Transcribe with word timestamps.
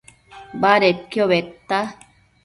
Badedquio 0.61 1.27
bëdta 1.31 1.79